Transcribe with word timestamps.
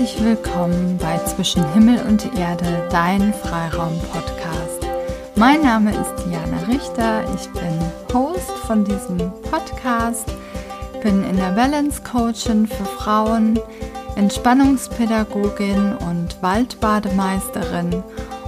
Herzlich 0.00 0.24
willkommen 0.24 0.96
bei 0.96 1.18
Zwischen 1.26 1.62
Himmel 1.74 2.02
und 2.08 2.34
Erde, 2.34 2.88
dein 2.90 3.34
Freiraum-Podcast. 3.34 4.86
Mein 5.36 5.60
Name 5.60 5.90
ist 5.90 6.24
Diana 6.24 6.56
Richter, 6.68 7.22
ich 7.34 7.46
bin 7.50 7.78
Host 8.14 8.50
von 8.66 8.82
diesem 8.82 9.18
Podcast, 9.42 10.24
bin 11.02 11.22
in 11.24 11.36
der 11.36 11.50
Balance 11.50 12.00
Coachin 12.02 12.66
für 12.66 12.86
Frauen, 12.86 13.60
Entspannungspädagogin 14.16 15.94
und 16.08 16.42
Waldbademeisterin 16.42 18.02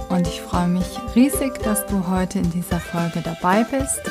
und 0.09 0.27
ich 0.27 0.41
freue 0.41 0.69
mich 0.69 0.99
riesig, 1.15 1.59
dass 1.59 1.85
du 1.85 2.07
heute 2.09 2.39
in 2.39 2.49
dieser 2.49 2.79
Folge 2.79 3.21
dabei 3.23 3.63
bist. 3.63 4.01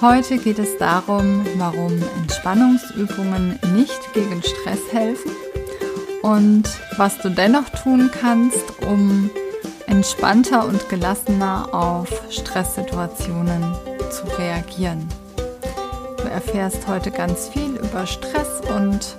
Heute 0.00 0.38
geht 0.38 0.58
es 0.58 0.76
darum, 0.78 1.46
warum 1.56 2.02
Entspannungsübungen 2.20 3.60
nicht 3.76 4.12
gegen 4.12 4.42
Stress 4.42 4.80
helfen 4.90 5.30
und 6.24 6.64
was 6.96 7.18
du 7.18 7.28
dennoch 7.28 7.68
tun 7.68 8.10
kannst, 8.10 8.80
um 8.88 9.28
entspannter 9.86 10.66
und 10.66 10.88
gelassener 10.88 11.68
auf 11.74 12.08
Stresssituationen 12.30 13.62
zu 14.10 14.24
reagieren. 14.38 15.06
Du 16.16 16.24
erfährst 16.24 16.88
heute 16.88 17.10
ganz 17.10 17.48
viel 17.48 17.76
über 17.76 18.06
Stress 18.06 18.62
und 18.74 19.16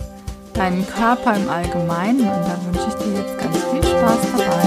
deinen 0.56 0.88
Körper 0.88 1.36
im 1.36 1.48
Allgemeinen 1.48 2.22
und 2.22 2.28
da 2.28 2.60
wünsche 2.66 2.88
ich 2.88 2.96
dir 2.96 3.20
jetzt 3.20 3.38
ganz 3.38 3.58
viel 3.66 3.84
Spaß 3.84 4.20
dabei. 4.38 4.66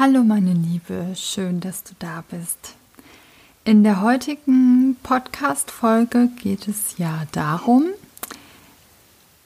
Hallo 0.00 0.24
meine 0.24 0.52
Liebe, 0.52 1.14
schön, 1.14 1.60
dass 1.60 1.84
du 1.84 1.92
da 2.00 2.24
bist. 2.28 2.79
In 3.62 3.84
der 3.84 4.00
heutigen 4.00 4.96
Podcast-Folge 5.02 6.30
geht 6.42 6.66
es 6.66 6.96
ja 6.96 7.24
darum, 7.32 7.84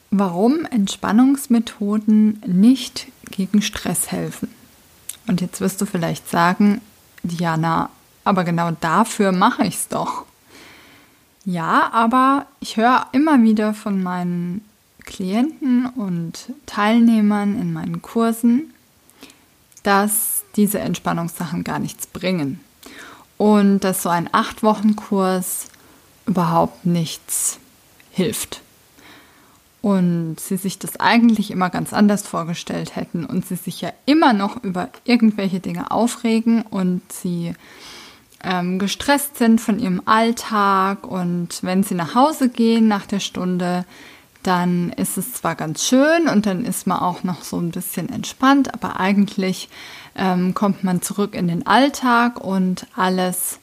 warum 0.09 0.63
Entspannungsmethoden 0.63 2.41
nicht 2.47 3.07
gegen 3.29 3.61
Stress 3.61 4.13
helfen. 4.13 4.47
Und 5.27 5.41
jetzt 5.41 5.59
wirst 5.59 5.81
du 5.81 5.85
vielleicht 5.85 6.29
sagen, 6.29 6.79
Diana, 7.23 7.89
aber 8.23 8.45
genau 8.45 8.71
dafür 8.79 9.33
mache 9.33 9.65
ich 9.65 9.75
es 9.75 9.87
doch. 9.89 10.23
Ja, 11.43 11.91
aber 11.91 12.45
ich 12.61 12.77
höre 12.77 13.07
immer 13.11 13.43
wieder 13.43 13.73
von 13.73 14.01
meinen 14.01 14.63
Klienten 15.03 15.87
und 15.87 16.53
Teilnehmern 16.65 17.59
in 17.59 17.73
meinen 17.73 18.01
Kursen, 18.01 18.73
dass 19.83 20.45
diese 20.55 20.79
Entspannungssachen 20.79 21.65
gar 21.65 21.79
nichts 21.79 22.07
bringen 22.07 22.61
und 23.37 23.79
dass 23.79 24.03
so 24.03 24.09
ein 24.09 24.29
acht 24.31 24.63
Wochen 24.63 24.95
Kurs 24.95 25.67
überhaupt 26.25 26.85
nichts 26.85 27.59
hilft. 28.11 28.61
Und 29.81 30.39
sie 30.39 30.57
sich 30.57 30.79
das 30.79 30.99
eigentlich 30.99 31.51
immer 31.51 31.69
ganz 31.69 31.93
anders 31.93 32.25
vorgestellt 32.25 32.95
hätten 32.95 33.23
und 33.23 33.45
sie 33.45 33.55
sich 33.55 33.81
ja 33.81 33.93
immer 34.07 34.33
noch 34.33 34.63
über 34.63 34.89
irgendwelche 35.03 35.59
Dinge 35.59 35.91
aufregen 35.91 36.63
und 36.63 37.01
sie 37.11 37.53
ähm, 38.43 38.79
gestresst 38.79 39.37
sind 39.37 39.61
von 39.61 39.77
ihrem 39.77 40.01
Alltag 40.05 41.05
und 41.05 41.61
wenn 41.61 41.83
sie 41.83 41.93
nach 41.93 42.15
Hause 42.15 42.49
gehen 42.49 42.87
nach 42.87 43.05
der 43.05 43.19
Stunde, 43.19 43.85
dann 44.45 44.91
ist 44.91 45.17
es 45.17 45.33
zwar 45.33 45.55
ganz 45.55 45.83
schön 45.83 46.27
und 46.27 46.45
dann 46.45 46.65
ist 46.65 46.87
man 46.87 46.99
auch 46.99 47.23
noch 47.23 47.43
so 47.43 47.57
ein 47.57 47.71
bisschen 47.71 48.09
entspannt, 48.09 48.73
aber 48.73 48.99
eigentlich 48.99 49.69
ähm, 50.15 50.53
kommt 50.53 50.83
man 50.83 51.01
zurück 51.01 51.35
in 51.35 51.47
den 51.47 51.65
Alltag 51.65 52.39
und 52.39 52.87
alles 52.95 53.59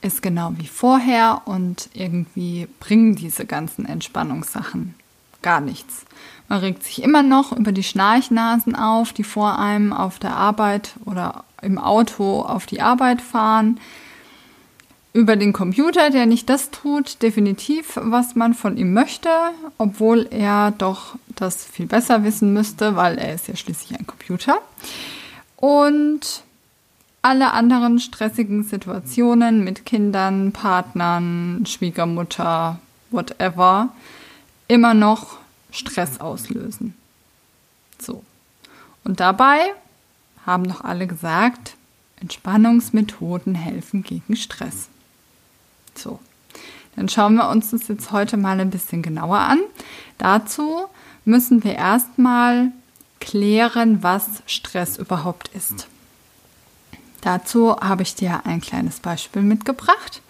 ist 0.00 0.22
genau 0.22 0.52
wie 0.56 0.68
vorher 0.68 1.42
und 1.46 1.88
irgendwie 1.94 2.68
bringen 2.78 3.16
diese 3.16 3.46
ganzen 3.46 3.86
Entspannungssachen 3.86 4.94
gar 5.42 5.60
nichts. 5.60 6.04
Man 6.48 6.60
regt 6.60 6.82
sich 6.82 7.02
immer 7.02 7.22
noch 7.22 7.52
über 7.52 7.72
die 7.72 7.82
Schnarchnasen 7.82 8.74
auf, 8.74 9.12
die 9.12 9.24
vor 9.24 9.58
einem 9.58 9.92
auf 9.92 10.18
der 10.18 10.36
Arbeit 10.36 10.94
oder 11.04 11.44
im 11.62 11.78
Auto 11.78 12.42
auf 12.42 12.66
die 12.66 12.80
Arbeit 12.80 13.20
fahren 13.20 13.80
über 15.18 15.34
den 15.34 15.52
Computer, 15.52 16.10
der 16.10 16.26
nicht 16.26 16.48
das 16.48 16.70
tut, 16.70 17.20
definitiv, 17.22 17.98
was 18.00 18.36
man 18.36 18.54
von 18.54 18.76
ihm 18.76 18.92
möchte, 18.92 19.28
obwohl 19.76 20.28
er 20.30 20.70
doch 20.70 21.16
das 21.34 21.64
viel 21.64 21.86
besser 21.86 22.22
wissen 22.22 22.52
müsste, 22.52 22.94
weil 22.94 23.18
er 23.18 23.34
ist 23.34 23.48
ja 23.48 23.56
schließlich 23.56 23.98
ein 23.98 24.06
Computer. 24.06 24.60
Und 25.56 26.44
alle 27.20 27.50
anderen 27.52 27.98
stressigen 27.98 28.62
Situationen 28.62 29.64
mit 29.64 29.84
Kindern, 29.84 30.52
Partnern, 30.52 31.64
Schwiegermutter, 31.66 32.78
whatever, 33.10 33.88
immer 34.68 34.94
noch 34.94 35.38
Stress 35.72 36.20
auslösen. 36.20 36.94
So. 38.00 38.22
Und 39.02 39.18
dabei 39.18 39.58
haben 40.46 40.62
noch 40.62 40.82
alle 40.82 41.08
gesagt, 41.08 41.74
Entspannungsmethoden 42.20 43.56
helfen 43.56 44.04
gegen 44.04 44.36
Stress. 44.36 44.88
So, 45.98 46.20
dann 46.96 47.08
schauen 47.08 47.34
wir 47.34 47.48
uns 47.48 47.70
das 47.70 47.88
jetzt 47.88 48.12
heute 48.12 48.36
mal 48.36 48.60
ein 48.60 48.70
bisschen 48.70 49.02
genauer 49.02 49.38
an. 49.38 49.58
Dazu 50.18 50.86
müssen 51.24 51.64
wir 51.64 51.74
erstmal 51.74 52.72
klären, 53.20 54.02
was 54.02 54.42
Stress 54.46 54.96
überhaupt 54.96 55.48
ist. 55.48 55.88
Dazu 57.20 57.76
habe 57.80 58.02
ich 58.02 58.14
dir 58.14 58.46
ein 58.46 58.60
kleines 58.60 59.00
Beispiel 59.00 59.42
mitgebracht 59.42 60.22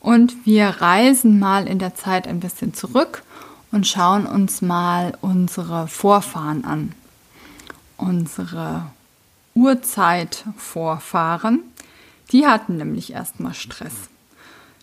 und 0.00 0.44
wir 0.44 0.68
reisen 0.68 1.38
mal 1.38 1.68
in 1.68 1.78
der 1.78 1.94
Zeit 1.94 2.26
ein 2.26 2.40
bisschen 2.40 2.74
zurück 2.74 3.22
und 3.70 3.86
schauen 3.86 4.26
uns 4.26 4.62
mal 4.62 5.16
unsere 5.20 5.86
Vorfahren 5.86 6.64
an. 6.64 6.92
Unsere 7.96 8.86
Urzeitvorfahren, 9.54 11.60
die 12.32 12.46
hatten 12.46 12.76
nämlich 12.76 13.12
erstmal 13.12 13.54
Stress. 13.54 14.08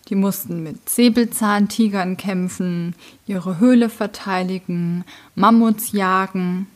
Die 0.08 0.14
mussten 0.14 0.62
mit 0.62 0.88
Säbelzahntigern 0.88 2.16
kämpfen, 2.16 2.94
ihre 3.26 3.58
Höhle 3.58 3.88
verteidigen, 3.88 5.04
Mammuts 5.34 5.92
jagen. 5.92 6.68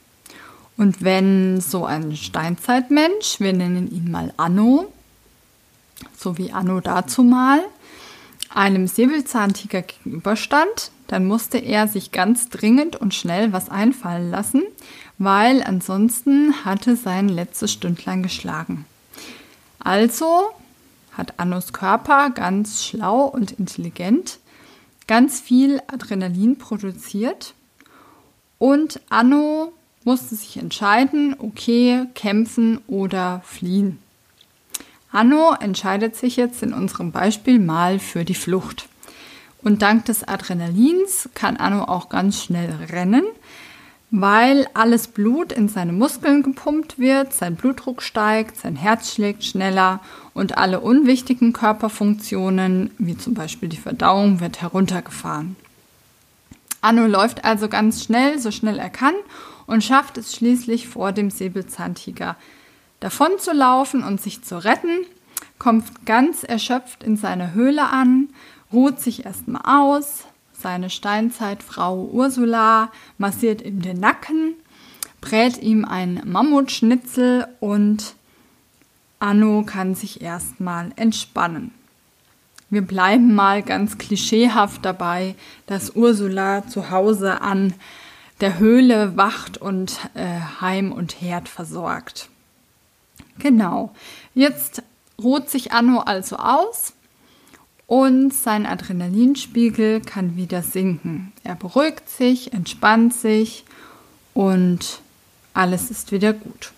Und 0.76 1.02
wenn 1.02 1.60
so 1.60 1.84
ein 1.84 2.16
Steinzeitmensch, 2.16 3.38
wir 3.38 3.52
nennen 3.52 3.91
ihn 3.91 4.10
mal 4.10 4.32
Anno, 4.36 4.92
so 6.16 6.38
wie 6.38 6.52
Anno 6.52 6.80
dazu 6.80 7.22
mal, 7.22 7.60
einem 8.52 8.88
Säbelzahntiger 8.88 9.82
gegenüberstand, 9.82 10.91
dann 11.06 11.26
musste 11.26 11.58
er 11.58 11.86
sich 11.86 12.12
ganz 12.12 12.48
dringend 12.48 12.97
und 12.97 13.14
schnell 13.14 13.52
was 13.52 13.68
einfallen 13.68 14.30
lassen, 14.30 14.62
weil 15.18 15.62
ansonsten 15.62 16.64
hatte 16.64 16.97
sein 16.97 17.28
letztes 17.28 17.72
Stündlein 17.72 18.22
geschlagen. 18.22 18.86
Also 19.78 20.50
hat 21.20 21.34
Annos 21.38 21.72
Körper 21.72 22.31
ganz 22.31 22.84
schlau 22.84 23.26
und 23.26 23.53
intelligent 23.53 24.41
ganz 25.06 25.41
viel 25.41 25.81
Adrenalin 25.86 26.56
produziert 26.56 27.54
und 28.58 29.00
Anno 29.08 29.72
musste 30.04 30.34
sich 30.34 30.56
entscheiden, 30.56 31.34
okay, 31.38 32.06
kämpfen 32.14 32.80
oder 32.86 33.42
fliehen. 33.44 33.98
Anno 35.12 35.54
entscheidet 35.59 36.16
sich 36.16 36.36
jetzt 36.36 36.62
in 36.62 36.72
unserem 36.72 37.10
Beispiel 37.10 37.59
mal 37.59 37.98
für 37.98 38.25
die 38.25 38.34
Flucht. 38.34 38.88
Und 39.62 39.82
dank 39.82 40.04
des 40.06 40.26
Adrenalins 40.26 41.28
kann 41.34 41.56
Anno 41.56 41.84
auch 41.84 42.09
ganz 42.09 42.42
schnell 42.42 42.70
rennen, 42.91 43.25
weil 44.10 44.69
alles 44.75 45.06
Blut 45.06 45.53
in 45.53 45.69
seine 45.69 45.93
Muskeln 45.93 46.43
gepumpt 46.43 46.98
wird, 46.98 47.33
sein 47.33 47.54
Blutdruck 47.54 48.03
steigt, 48.03 48.57
sein 48.57 48.74
Herz 48.74 49.15
schlägt 49.15 49.45
schneller 49.45 50.01
und 50.34 50.59
alle 50.59 50.80
unwichtigen 50.80 51.53
Körperfunktionen, 51.53 52.91
wie 52.98 53.16
zum 53.16 53.34
Beispiel 53.34 53.68
die 53.68 53.77
Verdauung, 53.77 54.41
wird 54.41 54.60
heruntergefahren. 54.60 55.57
Anno 56.80 57.07
läuft 57.07 57.45
also 57.45 57.68
ganz 57.68 58.03
schnell, 58.03 58.39
so 58.39 58.51
schnell 58.51 58.78
er 58.78 58.91
kann 58.91 59.15
und 59.66 59.84
schafft 59.84 60.18
es 60.18 60.34
schließlich 60.34 60.89
vor 60.89 61.12
dem 61.12 61.30
Säbelzahntiger 61.30 62.36
davon 62.98 63.39
zu 63.39 63.53
laufen 63.53 64.03
und 64.03 64.21
sich 64.21 64.42
zu 64.42 64.62
retten, 64.62 65.07
kommt 65.59 66.07
ganz 66.07 66.42
erschöpft 66.42 67.04
in 67.04 67.16
seine 67.16 67.54
Höhle 67.54 67.89
an, 67.89 68.28
ruht 68.72 69.01
sich 69.01 69.24
erstmal 69.24 69.62
aus, 69.65 70.24
seine 70.60 70.91
Steinzeitfrau 70.91 72.09
Ursula 72.12 72.91
massiert 73.18 73.62
ihm 73.62 73.83
den 73.83 74.01
Nacken, 74.01 74.54
brät 75.21 75.59
ihm 75.59 75.84
ein 75.84 76.22
Mammutschnitzel 76.24 77.48
und 77.60 78.15
Anno 79.18 79.62
kann 79.65 79.95
sich 79.95 80.22
erstmal 80.22 80.92
entspannen. 80.97 81.72
Wir 82.71 82.83
bleiben 82.83 83.34
mal 83.34 83.62
ganz 83.62 83.98
klischeehaft 83.98 84.84
dabei, 84.84 85.34
dass 85.66 85.97
Ursula 85.97 86.66
zu 86.68 86.91
Hause 86.91 87.41
an 87.41 87.74
der 88.41 88.59
Höhle 88.59 89.16
wacht 89.16 89.59
und 89.59 89.98
äh, 90.15 90.41
Heim 90.60 90.92
und 90.92 91.21
Herd 91.21 91.48
versorgt. 91.48 92.28
Genau. 93.39 93.92
Jetzt 94.34 94.83
ruht 95.21 95.51
sich 95.51 95.72
Anno 95.72 96.01
also 96.01 96.36
aus 96.36 96.95
und 97.91 98.33
sein 98.33 98.66
Adrenalinspiegel 98.66 100.01
kann 100.01 100.37
wieder 100.37 100.63
sinken. 100.63 101.33
Er 101.42 101.57
beruhigt 101.57 102.09
sich, 102.09 102.53
entspannt 102.53 103.13
sich 103.13 103.65
und 104.33 105.01
alles 105.54 105.91
ist 105.91 106.13
wieder 106.13 106.33
gut. 106.33 106.71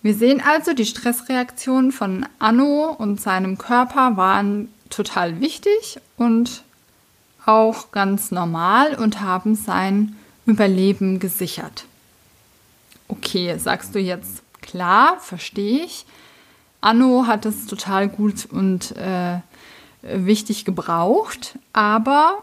Wir 0.00 0.14
sehen 0.14 0.40
also, 0.46 0.74
die 0.74 0.86
Stressreaktionen 0.86 1.90
von 1.90 2.24
Anno 2.38 2.94
und 2.96 3.20
seinem 3.20 3.58
Körper 3.58 4.16
waren 4.16 4.68
total 4.90 5.40
wichtig 5.40 5.98
und 6.16 6.62
auch 7.44 7.90
ganz 7.90 8.30
normal 8.30 8.94
und 8.94 9.20
haben 9.20 9.56
sein 9.56 10.14
Überleben 10.46 11.18
gesichert. 11.18 11.84
Okay, 13.08 13.58
sagst 13.58 13.92
du 13.96 13.98
jetzt, 13.98 14.44
klar, 14.60 15.18
verstehe 15.18 15.84
ich. 15.84 16.06
Anno 16.80 17.24
hat 17.26 17.44
es 17.44 17.66
total 17.66 18.08
gut 18.08 18.46
und 18.46 18.96
äh, 18.96 19.40
wichtig 20.02 20.64
gebraucht, 20.64 21.58
aber 21.72 22.42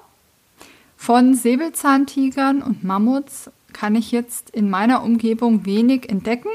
von 0.95 1.35
Säbelzahntigern 1.35 2.61
und 2.61 2.83
Mammuts 2.83 3.51
kann 3.71 3.95
ich 3.95 4.11
jetzt 4.11 4.49
in 4.49 4.69
meiner 4.69 5.03
Umgebung 5.03 5.65
wenig 5.65 6.09
entdecken. 6.09 6.49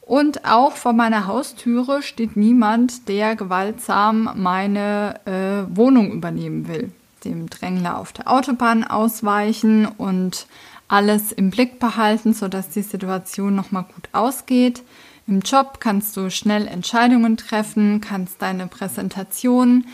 Und 0.00 0.46
auch 0.46 0.72
vor 0.72 0.94
meiner 0.94 1.26
Haustüre 1.26 2.02
steht 2.02 2.36
niemand, 2.36 3.08
der 3.08 3.36
gewaltsam 3.36 4.30
meine 4.36 5.20
äh, 5.26 5.76
Wohnung 5.76 6.12
übernehmen 6.12 6.66
will. 6.66 6.90
Dem 7.24 7.50
Drängler 7.50 7.98
auf 7.98 8.12
der 8.12 8.30
Autobahn 8.30 8.84
ausweichen 8.84 9.86
und 9.86 10.46
alles 10.88 11.30
im 11.30 11.50
Blick 11.50 11.78
behalten, 11.78 12.32
sodass 12.32 12.70
die 12.70 12.82
Situation 12.82 13.54
nochmal 13.54 13.84
gut 13.84 14.08
ausgeht. 14.12 14.82
Im 15.26 15.40
Job 15.40 15.78
kannst 15.78 16.16
du 16.16 16.30
schnell 16.30 16.66
Entscheidungen 16.66 17.36
treffen, 17.36 18.00
kannst 18.00 18.40
deine 18.40 18.66
Präsentation 18.66 19.84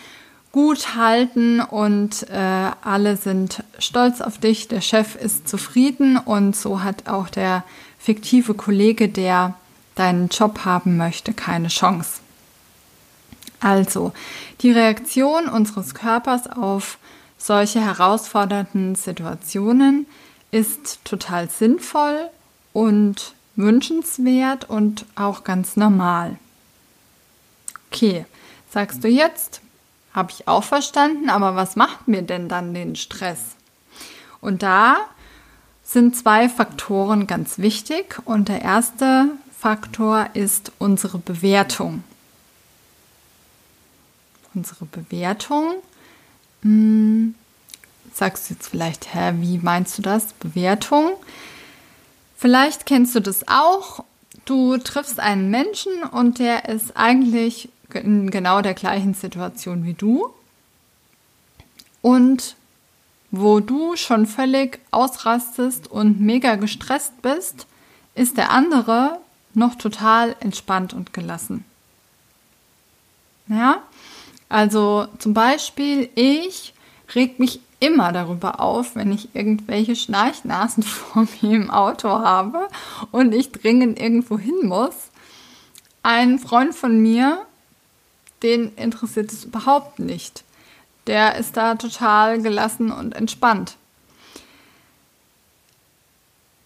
gut 0.55 0.95
halten 0.95 1.59
und 1.59 2.31
äh, 2.31 2.71
alle 2.81 3.17
sind 3.17 3.65
stolz 3.81 4.21
auf 4.21 4.39
dich. 4.39 4.69
Der 4.69 4.81
Chef 4.81 5.17
ist 5.17 5.49
zufrieden 5.49 6.17
und 6.17 6.55
so 6.55 6.85
hat 6.85 7.09
auch 7.09 7.29
der 7.29 7.65
fiktive 7.99 8.55
Kollege, 8.55 9.09
der 9.09 9.55
deinen 9.97 10.29
Job 10.29 10.65
haben 10.65 10.97
möchte, 10.97 11.33
keine 11.33 11.67
Chance. 11.67 12.21
Also, 13.59 14.12
die 14.61 14.71
Reaktion 14.71 15.49
unseres 15.49 15.93
Körpers 15.93 16.47
auf 16.49 16.99
solche 17.37 17.81
herausfordernden 17.81 18.95
Situationen 18.95 20.06
ist 20.53 21.05
total 21.05 21.51
sinnvoll 21.51 22.31
und 22.73 23.35
wünschenswert 23.56 24.71
und 24.71 25.05
auch 25.17 25.43
ganz 25.43 25.75
normal. 25.75 26.37
Okay, 27.91 28.25
sagst 28.71 29.03
du 29.03 29.09
jetzt, 29.09 29.61
habe 30.15 30.31
ich 30.31 30.47
auch 30.47 30.65
verstanden, 30.65 31.29
aber 31.29 31.57
was 31.57 31.77
macht 31.77 32.07
mir 32.09 32.23
denn 32.23 32.49
dann 32.49 32.73
den 32.73 32.97
Stress? 32.97 33.41
Und 34.41 34.63
da 34.63 34.97
sind 35.83 36.17
zwei 36.17 36.49
Faktoren 36.49 37.27
ganz 37.27 37.59
wichtig 37.59 38.19
und 38.25 38.49
der 38.49 38.63
erste 38.63 39.31
Faktor 39.59 40.29
ist 40.35 40.73
unsere 40.79 41.19
Bewertung. 41.19 42.05
Unsere 44.55 44.85
Bewertung, 44.85 45.75
hm, 46.63 47.35
sagst 48.13 48.49
du 48.49 48.55
jetzt 48.55 48.69
vielleicht, 48.69 49.13
hä, 49.15 49.33
wie 49.39 49.59
meinst 49.59 49.99
du 49.99 50.03
das? 50.03 50.33
Bewertung? 50.35 51.11
Vielleicht 52.37 52.87
kennst 52.87 53.15
du 53.15 53.21
das 53.21 53.49
auch. 53.49 54.05
Du 54.45 54.77
triffst 54.77 55.19
einen 55.19 55.51
Menschen 55.51 56.03
und 56.05 56.39
der 56.39 56.69
ist 56.69 56.97
eigentlich 56.97 57.69
in 57.94 58.31
genau 58.31 58.62
der 58.62 58.75
gleichen 58.75 59.14
Situation 59.14 59.85
wie 59.85 59.94
du. 59.94 60.32
Und 62.02 62.56
wo 63.31 63.61
du 63.61 63.96
schon 63.96 64.26
völlig 64.26 64.79
ausrastest 64.91 65.91
und 65.91 66.20
mega 66.20 66.56
gestresst 66.56 67.20
bist, 67.23 67.67
ist 68.14 68.37
der 68.37 68.50
andere 68.50 69.19
noch 69.55 69.75
total 69.75 70.37
entspannt 70.41 70.93
und 70.93 71.12
gelassen. 71.12 71.64
Ja, 73.49 73.82
also 74.49 75.08
zum 75.19 75.35
Beispiel, 75.35 76.08
ich 76.14 76.75
reg 77.14 77.38
mich 77.38 77.61
immer 77.81 78.12
darüber 78.12 78.61
auf, 78.61 78.94
wenn 78.94 79.12
ich 79.12 79.35
irgendwelche 79.35 79.96
Schnarchnasen 79.96 80.82
vor 80.82 81.26
mir 81.43 81.56
im 81.56 81.70
Auto 81.70 82.08
habe 82.08 82.69
und 83.11 83.35
ich 83.35 83.52
dringend 83.52 84.00
irgendwo 84.00 84.38
hin 84.38 84.61
muss. 84.64 84.94
Ein 86.02 86.38
Freund 86.38 86.75
von 86.75 87.00
mir 87.00 87.44
den 88.44 88.76
interessiert 88.76 89.32
es 89.32 89.44
überhaupt 89.44 89.99
nicht. 89.99 90.44
Der 91.06 91.37
ist 91.37 91.56
da 91.56 91.75
total 91.75 92.41
gelassen 92.41 92.93
und 92.93 93.14
entspannt. 93.14 93.76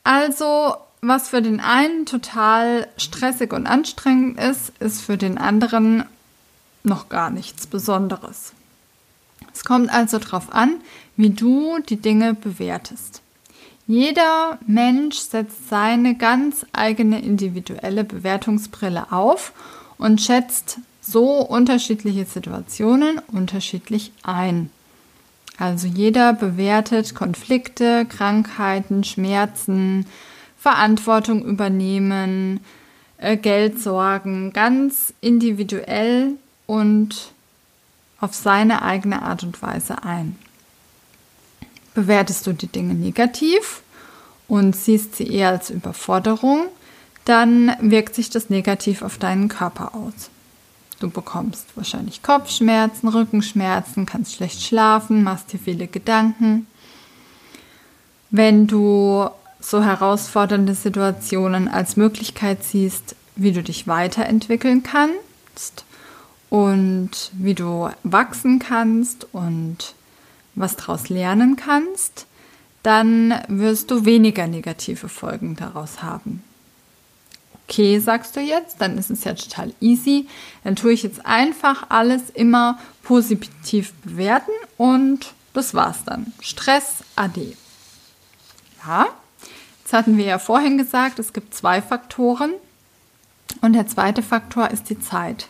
Also, 0.04 0.76
was 1.00 1.28
für 1.28 1.40
den 1.40 1.60
einen 1.60 2.06
total 2.06 2.88
stressig 2.96 3.52
und 3.52 3.66
anstrengend 3.66 4.40
ist, 4.40 4.72
ist 4.80 5.02
für 5.02 5.16
den 5.16 5.38
anderen 5.38 6.04
noch 6.82 7.08
gar 7.08 7.30
nichts 7.30 7.66
Besonderes. 7.66 8.52
Es 9.54 9.64
kommt 9.64 9.90
also 9.90 10.18
darauf 10.18 10.52
an, 10.52 10.80
wie 11.16 11.30
du 11.30 11.78
die 11.80 11.96
Dinge 11.96 12.34
bewertest. 12.34 13.22
Jeder 13.86 14.58
Mensch 14.66 15.18
setzt 15.18 15.68
seine 15.68 16.14
ganz 16.16 16.66
eigene 16.72 17.22
individuelle 17.22 18.04
Bewertungsbrille 18.04 19.12
auf 19.12 19.52
und 19.98 20.20
schätzt 20.20 20.78
so 21.10 21.40
unterschiedliche 21.40 22.24
Situationen 22.24 23.20
unterschiedlich 23.32 24.12
ein. 24.22 24.70
Also 25.58 25.86
jeder 25.88 26.32
bewertet 26.34 27.14
Konflikte, 27.14 28.06
Krankheiten, 28.06 29.02
Schmerzen, 29.02 30.06
Verantwortung 30.58 31.44
übernehmen, 31.44 32.60
äh, 33.18 33.36
Geldsorgen 33.36 34.52
ganz 34.52 35.12
individuell 35.20 36.32
und 36.66 37.32
auf 38.20 38.34
seine 38.34 38.82
eigene 38.82 39.22
Art 39.22 39.42
und 39.42 39.60
Weise 39.62 40.02
ein. 40.04 40.36
Bewertest 41.94 42.46
du 42.46 42.52
die 42.52 42.68
Dinge 42.68 42.94
negativ 42.94 43.82
und 44.46 44.76
siehst 44.76 45.16
sie 45.16 45.26
eher 45.26 45.50
als 45.50 45.70
Überforderung, 45.70 46.66
dann 47.24 47.72
wirkt 47.80 48.14
sich 48.14 48.30
das 48.30 48.48
negativ 48.50 49.02
auf 49.02 49.18
deinen 49.18 49.48
Körper 49.48 49.94
aus. 49.94 50.30
Du 51.00 51.08
bekommst 51.08 51.76
wahrscheinlich 51.76 52.22
Kopfschmerzen, 52.22 53.08
Rückenschmerzen, 53.08 54.04
kannst 54.04 54.34
schlecht 54.34 54.62
schlafen, 54.62 55.22
machst 55.22 55.52
dir 55.52 55.58
viele 55.58 55.86
Gedanken. 55.86 56.66
Wenn 58.30 58.66
du 58.66 59.28
so 59.60 59.82
herausfordernde 59.82 60.74
Situationen 60.74 61.68
als 61.68 61.96
Möglichkeit 61.96 62.64
siehst, 62.64 63.14
wie 63.36 63.52
du 63.52 63.62
dich 63.62 63.86
weiterentwickeln 63.86 64.82
kannst 64.82 65.84
und 66.50 67.30
wie 67.32 67.54
du 67.54 67.90
wachsen 68.02 68.58
kannst 68.58 69.26
und 69.32 69.94
was 70.56 70.76
daraus 70.76 71.08
lernen 71.08 71.54
kannst, 71.54 72.26
dann 72.82 73.34
wirst 73.48 73.90
du 73.90 74.04
weniger 74.04 74.48
negative 74.48 75.08
Folgen 75.08 75.54
daraus 75.54 76.02
haben 76.02 76.42
okay, 77.68 77.98
sagst 77.98 78.34
du 78.34 78.40
jetzt, 78.40 78.80
dann 78.80 78.96
ist 78.96 79.10
es 79.10 79.24
ja 79.24 79.34
total 79.34 79.74
easy. 79.80 80.26
Dann 80.64 80.74
tue 80.74 80.92
ich 80.92 81.02
jetzt 81.02 81.26
einfach 81.26 81.86
alles 81.90 82.30
immer 82.30 82.78
positiv 83.02 83.92
bewerten 84.04 84.52
und 84.78 85.34
das 85.52 85.74
war's 85.74 86.04
dann. 86.04 86.32
Stress 86.40 87.04
AD. 87.16 87.56
Ja, 88.86 89.06
jetzt 89.82 89.92
hatten 89.92 90.16
wir 90.16 90.24
ja 90.24 90.38
vorhin 90.38 90.78
gesagt, 90.78 91.18
es 91.18 91.32
gibt 91.32 91.54
zwei 91.54 91.82
Faktoren 91.82 92.52
und 93.60 93.74
der 93.74 93.86
zweite 93.86 94.22
Faktor 94.22 94.70
ist 94.70 94.88
die 94.88 95.00
Zeit. 95.00 95.48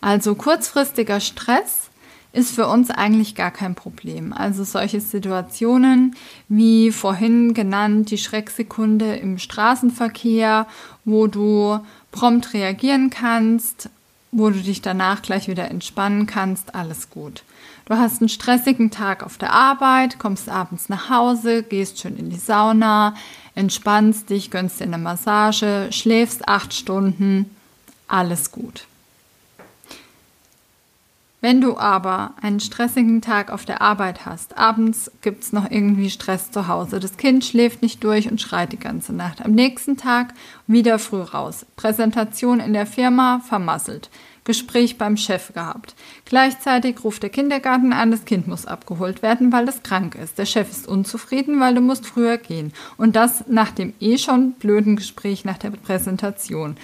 Also 0.00 0.34
kurzfristiger 0.34 1.20
Stress 1.20 1.90
ist 2.34 2.54
für 2.54 2.66
uns 2.66 2.90
eigentlich 2.90 3.34
gar 3.34 3.52
kein 3.52 3.74
Problem. 3.74 4.32
Also 4.32 4.64
solche 4.64 5.00
Situationen 5.00 6.16
wie 6.48 6.90
vorhin 6.90 7.54
genannt, 7.54 8.10
die 8.10 8.18
Schrecksekunde 8.18 9.14
im 9.16 9.38
Straßenverkehr, 9.38 10.66
wo 11.04 11.28
du 11.28 11.78
prompt 12.10 12.52
reagieren 12.52 13.10
kannst, 13.10 13.88
wo 14.32 14.50
du 14.50 14.58
dich 14.58 14.82
danach 14.82 15.22
gleich 15.22 15.46
wieder 15.46 15.70
entspannen 15.70 16.26
kannst, 16.26 16.74
alles 16.74 17.08
gut. 17.08 17.44
Du 17.84 17.94
hast 17.96 18.20
einen 18.20 18.28
stressigen 18.28 18.90
Tag 18.90 19.22
auf 19.22 19.38
der 19.38 19.52
Arbeit, 19.52 20.18
kommst 20.18 20.48
abends 20.48 20.88
nach 20.88 21.10
Hause, 21.10 21.62
gehst 21.62 22.00
schön 22.00 22.16
in 22.16 22.30
die 22.30 22.36
Sauna, 22.36 23.14
entspannst 23.54 24.30
dich, 24.30 24.50
gönnst 24.50 24.80
dir 24.80 24.84
eine 24.84 24.98
Massage, 24.98 25.88
schläfst 25.90 26.48
acht 26.48 26.74
Stunden, 26.74 27.48
alles 28.08 28.50
gut. 28.50 28.86
Wenn 31.44 31.60
du 31.60 31.76
aber 31.76 32.32
einen 32.40 32.58
stressigen 32.58 33.20
Tag 33.20 33.52
auf 33.52 33.66
der 33.66 33.82
Arbeit 33.82 34.24
hast, 34.24 34.56
abends 34.56 35.10
gibt 35.20 35.42
es 35.42 35.52
noch 35.52 35.70
irgendwie 35.70 36.08
Stress 36.08 36.50
zu 36.50 36.68
Hause, 36.68 37.00
das 37.00 37.18
Kind 37.18 37.44
schläft 37.44 37.82
nicht 37.82 38.02
durch 38.02 38.30
und 38.30 38.40
schreit 38.40 38.72
die 38.72 38.78
ganze 38.78 39.12
Nacht. 39.12 39.44
Am 39.44 39.52
nächsten 39.52 39.98
Tag 39.98 40.32
wieder 40.66 40.98
früh 40.98 41.20
raus. 41.20 41.66
Präsentation 41.76 42.60
in 42.60 42.72
der 42.72 42.86
Firma 42.86 43.42
vermasselt. 43.46 44.08
Gespräch 44.44 44.96
beim 44.96 45.18
Chef 45.18 45.52
gehabt. 45.52 45.94
Gleichzeitig 46.24 47.04
ruft 47.04 47.22
der 47.22 47.28
Kindergarten 47.28 47.92
an, 47.92 48.10
das 48.10 48.24
Kind 48.24 48.48
muss 48.48 48.64
abgeholt 48.64 49.20
werden, 49.20 49.52
weil 49.52 49.68
es 49.68 49.82
krank 49.82 50.14
ist. 50.14 50.38
Der 50.38 50.46
Chef 50.46 50.70
ist 50.70 50.88
unzufrieden, 50.88 51.60
weil 51.60 51.74
du 51.74 51.82
musst 51.82 52.06
früher 52.06 52.38
gehen. 52.38 52.72
Und 52.96 53.16
das 53.16 53.44
nach 53.48 53.70
dem 53.70 53.92
eh 54.00 54.16
schon 54.16 54.52
blöden 54.52 54.96
Gespräch 54.96 55.44
nach 55.44 55.58
der 55.58 55.72
Präsentation. 55.72 56.76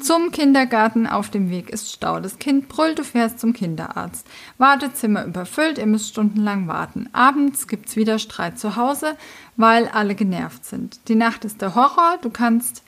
Zum 0.00 0.30
Kindergarten 0.30 1.06
auf 1.06 1.30
dem 1.30 1.50
Weg 1.50 1.70
ist 1.70 1.92
Stau. 1.92 2.20
Das 2.20 2.38
Kind 2.38 2.68
brüllt, 2.68 2.98
du 2.98 3.04
fährst 3.04 3.40
zum 3.40 3.52
Kinderarzt. 3.52 4.26
Wartezimmer 4.56 5.24
überfüllt, 5.24 5.78
ihr 5.78 5.86
müsst 5.86 6.10
stundenlang 6.10 6.68
warten. 6.68 7.08
Abends 7.12 7.66
gibt's 7.66 7.96
wieder 7.96 8.18
Streit 8.18 8.58
zu 8.58 8.76
Hause, 8.76 9.16
weil 9.56 9.88
alle 9.88 10.14
genervt 10.14 10.64
sind. 10.64 11.00
Die 11.08 11.14
Nacht 11.14 11.44
ist 11.44 11.60
der 11.62 11.74
Horror, 11.74 12.18
du 12.22 12.30
kannst 12.30 12.82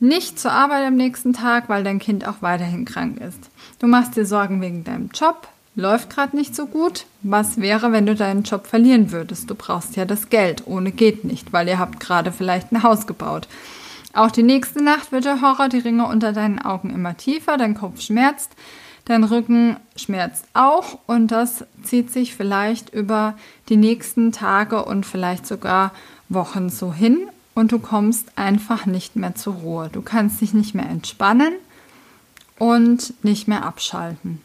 nicht 0.00 0.38
zur 0.38 0.52
Arbeit 0.52 0.86
am 0.86 0.96
nächsten 0.96 1.32
Tag, 1.32 1.68
weil 1.68 1.82
dein 1.82 1.98
Kind 1.98 2.26
auch 2.26 2.40
weiterhin 2.40 2.84
krank 2.84 3.20
ist. 3.20 3.50
Du 3.78 3.86
machst 3.86 4.16
dir 4.16 4.26
Sorgen 4.26 4.60
wegen 4.60 4.84
deinem 4.84 5.10
Job, 5.12 5.48
läuft 5.76 6.10
gerade 6.10 6.36
nicht 6.36 6.54
so 6.54 6.66
gut. 6.66 7.06
Was 7.22 7.60
wäre, 7.60 7.90
wenn 7.90 8.06
du 8.06 8.14
deinen 8.14 8.42
Job 8.42 8.66
verlieren 8.66 9.12
würdest? 9.12 9.50
Du 9.50 9.54
brauchst 9.54 9.96
ja 9.96 10.04
das 10.04 10.28
Geld. 10.28 10.64
Ohne 10.66 10.92
geht 10.92 11.24
nicht, 11.24 11.52
weil 11.52 11.68
ihr 11.68 11.78
habt 11.78 12.00
gerade 12.00 12.32
vielleicht 12.32 12.72
ein 12.72 12.82
Haus 12.82 13.06
gebaut. 13.06 13.48
Auch 14.14 14.30
die 14.30 14.44
nächste 14.44 14.82
Nacht 14.82 15.10
wird 15.10 15.24
der 15.24 15.40
Horror, 15.40 15.68
die 15.68 15.78
Ringe 15.78 16.06
unter 16.06 16.32
deinen 16.32 16.60
Augen 16.60 16.90
immer 16.90 17.16
tiefer, 17.16 17.56
dein 17.56 17.74
Kopf 17.74 18.00
schmerzt, 18.00 18.52
dein 19.06 19.24
Rücken 19.24 19.76
schmerzt 19.96 20.46
auch 20.54 21.00
und 21.06 21.28
das 21.28 21.64
zieht 21.82 22.12
sich 22.12 22.34
vielleicht 22.34 22.94
über 22.94 23.36
die 23.68 23.76
nächsten 23.76 24.30
Tage 24.30 24.84
und 24.84 25.04
vielleicht 25.04 25.46
sogar 25.46 25.92
Wochen 26.28 26.70
so 26.70 26.92
hin 26.92 27.26
und 27.54 27.72
du 27.72 27.80
kommst 27.80 28.32
einfach 28.36 28.86
nicht 28.86 29.16
mehr 29.16 29.34
zur 29.34 29.54
Ruhe. 29.54 29.90
Du 29.92 30.00
kannst 30.00 30.40
dich 30.40 30.54
nicht 30.54 30.74
mehr 30.74 30.88
entspannen 30.88 31.54
und 32.58 33.14
nicht 33.24 33.48
mehr 33.48 33.64
abschalten. 33.64 34.40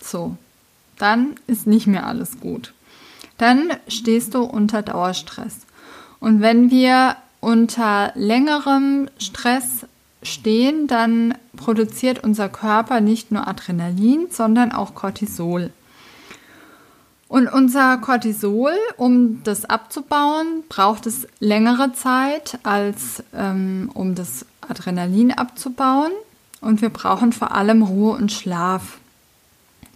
So, 0.00 0.36
dann 0.98 1.34
ist 1.46 1.66
nicht 1.66 1.86
mehr 1.86 2.06
alles 2.06 2.40
gut. 2.40 2.74
Dann 3.38 3.70
stehst 3.88 4.34
du 4.34 4.42
unter 4.42 4.82
Dauerstress. 4.82 5.60
Und 6.20 6.40
wenn 6.40 6.70
wir 6.70 7.16
unter 7.44 8.12
längerem 8.14 9.08
Stress 9.18 9.86
stehen, 10.22 10.86
dann 10.86 11.34
produziert 11.56 12.24
unser 12.24 12.48
Körper 12.48 13.00
nicht 13.00 13.30
nur 13.30 13.46
Adrenalin, 13.46 14.28
sondern 14.30 14.72
auch 14.72 14.94
Cortisol. 14.94 15.70
Und 17.28 17.48
unser 17.48 17.98
Cortisol, 17.98 18.72
um 18.96 19.42
das 19.44 19.64
abzubauen, 19.64 20.62
braucht 20.68 21.06
es 21.06 21.26
längere 21.40 21.92
Zeit, 21.92 22.58
als 22.62 23.22
ähm, 23.34 23.90
um 23.92 24.14
das 24.14 24.46
Adrenalin 24.66 25.32
abzubauen. 25.32 26.12
Und 26.60 26.80
wir 26.80 26.90
brauchen 26.90 27.32
vor 27.32 27.52
allem 27.52 27.82
Ruhe 27.82 28.16
und 28.16 28.32
Schlaf, 28.32 28.98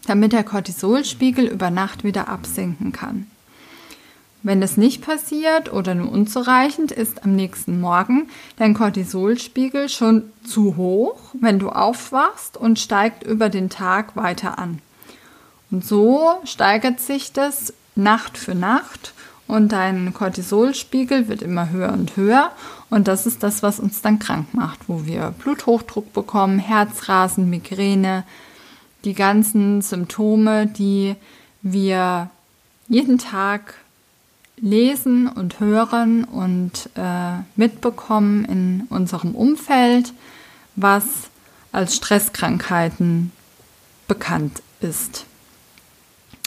damit 0.07 0.33
der 0.33 0.45
Cortisolspiegel 0.45 1.47
über 1.47 1.71
Nacht 1.71 2.05
wieder 2.05 2.29
absinken 2.29 2.93
kann. 2.93 3.27
Wenn 4.43 4.61
das 4.61 4.77
nicht 4.77 5.03
passiert 5.03 5.73
oder 5.73 5.95
nur 5.95 6.13
unzureichend, 6.13 6.93
ist 6.93 7.25
am 7.25 7.35
nächsten 7.35 7.81
Morgen 7.81 8.29
dein 8.57 8.75
Cortisolspiegel 8.75 9.89
schon 9.89 10.31
zu 10.45 10.77
hoch, 10.77 11.19
wenn 11.41 11.59
du 11.59 11.71
aufwachst 11.71 12.57
und 12.57 12.79
steigt 12.79 13.25
über 13.25 13.49
den 13.49 13.69
Tag 13.69 14.15
weiter 14.15 14.59
an. 14.59 14.81
Und 15.71 15.85
so 15.85 16.41
steigert 16.45 17.01
sich 17.01 17.33
das 17.33 17.75
Nacht 17.97 18.39
für 18.39 18.55
Nacht 18.55 19.13
und 19.49 19.73
dein 19.73 20.15
Cortisolspiegel 20.15 21.27
wird 21.27 21.43
immer 21.43 21.71
höher 21.71 21.93
und 21.93 22.17
höher 22.17 22.53
und 22.91 23.09
das 23.09 23.27
ist 23.27 23.43
das, 23.43 23.63
was 23.63 23.81
uns 23.81 24.03
dann 24.03 24.19
krank 24.19 24.55
macht, 24.55 24.89
wo 24.89 25.05
wir 25.05 25.35
Bluthochdruck 25.39 26.13
bekommen, 26.13 26.59
Herzrasen, 26.59 27.51
Migräne, 27.51 28.25
die 29.05 29.15
ganzen 29.15 29.83
Symptome, 29.83 30.67
die 30.67 31.17
wir 31.63 32.31
jeden 32.89 33.19
Tag 33.19 33.75
lesen 34.61 35.29
und 35.29 35.61
hören 35.61 36.25
und 36.25 36.91
äh, 36.95 37.39
mitbekommen 37.57 38.45
in 38.45 38.87
unserem 38.89 39.35
Umfeld, 39.35 40.13
was 40.77 41.05
als 41.73 41.97
Stresskrankheiten 41.97 43.33
bekannt 44.07 44.63
ist. 44.81 45.27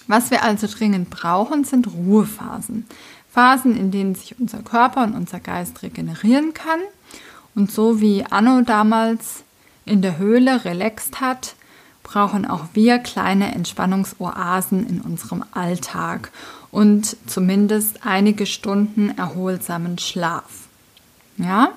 Was 0.08 0.32
wir 0.32 0.44
also 0.44 0.68
dringend 0.68 1.10
brauchen, 1.10 1.63
sind 1.63 1.88
Ruhephasen. 1.88 2.86
Phasen, 3.32 3.77
in 3.77 3.91
denen 3.91 4.15
sich 4.15 4.38
unser 4.39 4.62
Körper 4.62 5.03
und 5.03 5.15
unser 5.15 5.39
Geist 5.39 5.84
regenerieren 5.84 6.53
kann. 6.53 6.80
Und 7.56 7.72
so 7.72 8.01
wie 8.01 8.25
Anno 8.30 8.62
damals 8.62 9.44
in 9.86 10.01
der 10.01 10.18
Höhle 10.18 10.65
relaxt 10.65 11.22
hat, 11.22 11.56
brauchen 12.12 12.46
auch 12.46 12.65
wir 12.74 13.00
kleine 13.00 13.56
Entspannungsoasen 13.56 14.86
in 14.86 15.00
unserem 15.00 15.46
Alltag 15.51 16.30
und 16.70 17.15
zumindest 17.25 18.06
einige 18.06 18.46
Stunden 18.46 19.18
erholsamen 19.18 19.98
Schlaf. 19.98 20.68
Ja? 21.38 21.72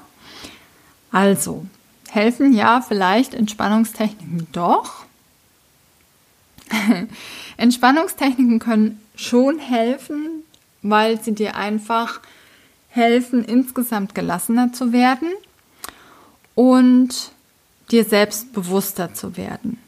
Also, 1.12 1.64
helfen 2.10 2.52
ja 2.52 2.80
vielleicht 2.80 3.32
Entspannungstechniken 3.32 4.48
doch. 4.50 5.04
Entspannungstechniken 7.56 8.58
können 8.58 9.00
schon 9.14 9.60
helfen, 9.60 10.42
weil 10.82 11.20
sie 11.20 11.32
dir 11.32 11.54
einfach 11.54 12.20
helfen, 12.88 13.44
insgesamt 13.44 14.16
gelassener 14.16 14.72
zu 14.72 14.92
werden 14.92 15.28
und 16.56 17.30
dir 17.92 18.04
selbstbewusster 18.04 19.14
zu 19.14 19.36
werden. 19.36 19.78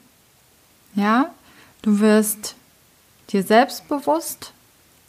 Ja, 0.96 1.26
du 1.82 2.00
wirst 2.00 2.54
dir 3.30 3.42
selbstbewusst 3.42 4.52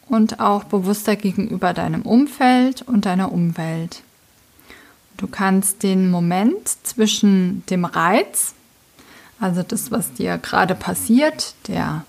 und 0.10 0.42
auch 0.42 0.66
bewusster 0.66 1.16
gegenüber 1.16 1.74
deinem 1.74 2.02
Umfeld 2.02 2.82
und 2.82 3.06
deiner 3.06 3.32
Umwelt. 3.32 4.04
Du 5.16 5.28
kannst 5.28 5.84
den 5.84 6.12
Moment 6.12 6.68
zwischen 6.84 7.66
dem 7.68 7.86
Reiz, 7.86 8.54
also 9.40 9.64
das, 9.64 9.90
was 9.90 10.14
dir 10.14 10.38
gerade 10.38 10.76
passiert, 10.76 11.56
der, 11.70 12.06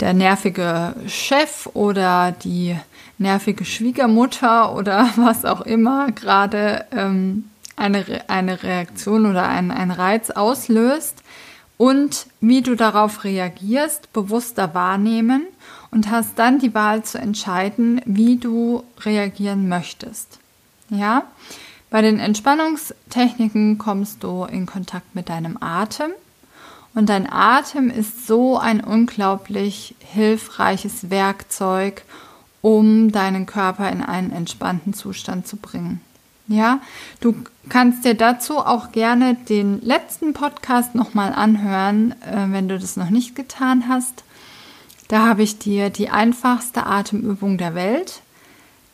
der 0.00 0.12
nervige 0.12 0.94
Chef 1.06 1.68
oder 1.72 2.32
die 2.32 2.76
nervige 3.16 3.64
Schwiegermutter 3.64 4.74
oder 4.74 5.08
was 5.16 5.46
auch 5.46 5.62
immer 5.62 6.12
gerade 6.12 6.84
ähm, 6.92 7.44
eine, 7.74 8.04
eine 8.28 8.62
Reaktion 8.62 9.24
oder 9.24 9.48
ein, 9.48 9.70
ein 9.70 9.90
Reiz 9.90 10.28
auslöst 10.28 11.21
und 11.76 12.26
wie 12.40 12.62
du 12.62 12.74
darauf 12.74 13.24
reagierst, 13.24 14.12
bewusster 14.12 14.74
wahrnehmen 14.74 15.46
und 15.90 16.10
hast 16.10 16.38
dann 16.38 16.58
die 16.58 16.74
Wahl 16.74 17.02
zu 17.04 17.18
entscheiden, 17.18 18.00
wie 18.04 18.36
du 18.36 18.84
reagieren 19.00 19.68
möchtest. 19.68 20.38
Ja? 20.88 21.24
Bei 21.90 22.00
den 22.00 22.18
Entspannungstechniken 22.18 23.78
kommst 23.78 24.22
du 24.22 24.44
in 24.44 24.66
Kontakt 24.66 25.14
mit 25.14 25.28
deinem 25.28 25.58
Atem 25.60 26.10
und 26.94 27.08
dein 27.08 27.30
Atem 27.30 27.90
ist 27.90 28.26
so 28.26 28.58
ein 28.58 28.82
unglaublich 28.82 29.94
hilfreiches 30.00 31.10
Werkzeug, 31.10 32.02
um 32.60 33.12
deinen 33.12 33.46
Körper 33.46 33.90
in 33.90 34.02
einen 34.02 34.30
entspannten 34.30 34.94
Zustand 34.94 35.46
zu 35.46 35.56
bringen. 35.56 36.00
Ja, 36.48 36.80
du 37.20 37.34
kannst 37.68 38.04
dir 38.04 38.14
dazu 38.14 38.58
auch 38.58 38.92
gerne 38.92 39.34
den 39.34 39.80
letzten 39.80 40.32
Podcast 40.32 40.94
nochmal 40.94 41.32
anhören, 41.32 42.12
äh, 42.22 42.46
wenn 42.48 42.68
du 42.68 42.78
das 42.78 42.96
noch 42.96 43.10
nicht 43.10 43.34
getan 43.34 43.88
hast. 43.88 44.24
Da 45.08 45.26
habe 45.26 45.42
ich 45.42 45.58
dir 45.58 45.90
die 45.90 46.10
einfachste 46.10 46.86
Atemübung 46.86 47.58
der 47.58 47.74
Welt 47.74 48.22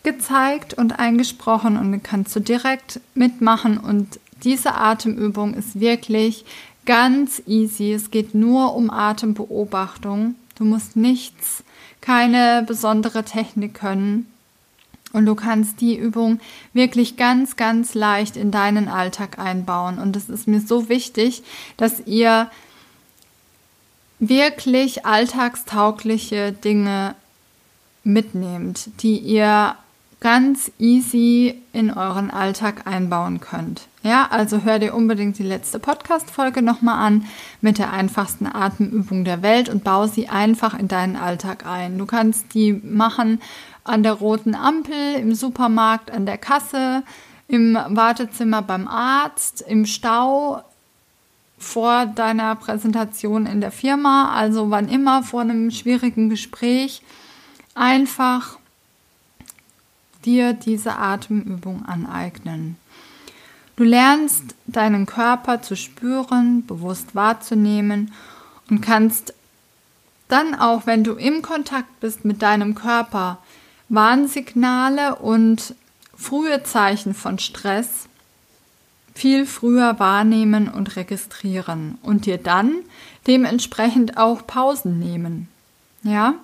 gezeigt 0.03 0.75
und 0.75 0.99
eingesprochen 0.99 1.77
und 1.77 1.93
dann 1.93 2.03
kannst 2.03 2.35
du 2.35 2.41
direkt 2.41 3.01
mitmachen. 3.15 3.79
Und 3.79 4.21
diese 4.43 4.75
Atemübung 4.75 5.55
ist 5.55 5.81
wirklich 5.81 6.45
ganz 6.87 7.43
easy. 7.47 7.93
Es 7.93 8.11
geht 8.11 8.35
nur 8.35 8.75
um 8.75 8.91
Atembeobachtung. 8.91 10.35
Du 10.57 10.65
musst 10.65 10.97
nichts, 10.97 11.63
keine 12.01 12.65
besondere 12.67 13.25
Technik 13.25 13.75
können. 13.75 14.27
Und 15.13 15.25
du 15.25 15.35
kannst 15.35 15.81
die 15.81 15.97
Übung 15.97 16.39
wirklich 16.75 17.17
ganz, 17.17 17.57
ganz 17.57 17.95
leicht 17.95 18.37
in 18.37 18.51
deinen 18.51 18.89
Alltag 18.89 19.39
einbauen. 19.39 19.99
Und 19.99 20.17
es 20.17 20.29
ist 20.29 20.47
mir 20.47 20.61
so 20.61 20.89
wichtig, 20.89 21.43
dass 21.77 22.07
ihr 22.07 22.51
wirklich 24.19 25.07
alltagstaugliche 25.07 26.53
Dinge 26.53 27.15
mitnehmt, 28.05 28.91
die 29.03 29.19
ihr 29.19 29.77
ganz 30.21 30.73
easy 30.79 31.63
in 31.73 31.93
euren 31.93 32.31
Alltag 32.31 32.87
einbauen 32.87 33.41
könnt. 33.41 33.83
Ja, 34.03 34.29
also 34.31 34.63
hör 34.63 34.79
dir 34.79 34.95
unbedingt 34.95 35.39
die 35.39 35.45
letzte 35.45 35.79
Podcast-Folge 35.79 36.61
nochmal 36.61 37.07
an 37.07 37.27
mit 37.61 37.79
der 37.79 37.93
einfachsten 37.93 38.47
Atemübung 38.47 39.25
der 39.25 39.43
Welt 39.43 39.69
und 39.69 39.85
baue 39.85 40.09
sie 40.09 40.29
einfach 40.29 40.77
in 40.77 40.89
deinen 40.89 41.17
Alltag 41.17 41.67
ein. 41.67 41.99
Du 41.99 42.07
kannst 42.07 42.55
die 42.55 42.73
machen 42.73 43.41
an 43.89 44.03
der 44.03 44.15
roten 44.15 44.55
Ampel, 44.55 45.15
im 45.15 45.35
Supermarkt, 45.35 46.11
an 46.11 46.27
der 46.27 46.39
Kasse, 46.39 47.03
im 47.49 47.75
Wartezimmer 47.75 48.63
beim 48.63 48.87
Arzt, 48.87 49.63
im 49.63 49.87
Stau, 49.87 50.63
vor 51.59 52.07
deiner 52.07 52.55
Präsentation 52.55 53.47
in 53.47 53.61
der 53.61 53.73
Firma, 53.73 54.33
also 54.33 54.71
wann 54.71 54.89
immer 54.89 55.23
vor 55.23 55.41
einem 55.41 55.71
schwierigen 55.71 56.31
Gespräch, 56.31 57.03
einfach 57.75 58.59
dir 60.25 60.53
diese 60.53 60.97
Atemübung 60.97 61.85
aneignen. 61.85 62.77
Du 63.77 63.85
lernst 63.85 64.55
deinen 64.67 65.07
Körper 65.07 65.63
zu 65.63 65.77
spüren, 65.77 66.67
bewusst 66.67 67.15
wahrzunehmen 67.15 68.13
und 68.71 68.81
kannst 68.81 69.35
dann 70.29 70.55
auch, 70.55 70.87
wenn 70.87 71.05
du 71.05 71.15
im 71.15 71.43
Kontakt 71.43 72.01
bist 72.01 72.25
mit 72.25 72.43
deinem 72.43 72.75
Körper, 72.75 73.39
Warnsignale 73.89 75.17
und 75.17 75.75
frühe 76.17 76.63
Zeichen 76.63 77.15
von 77.15 77.39
Stress 77.39 78.09
viel 79.15 79.47
früher 79.47 79.99
wahrnehmen 79.99 80.69
und 80.69 80.95
registrieren 80.95 81.99
und 82.03 82.27
dir 82.27 82.39
dann 82.39 82.77
dementsprechend 83.27 84.17
auch 84.17 84.47
Pausen 84.47 84.99
nehmen. 84.99 85.49
Ja? 86.05 86.35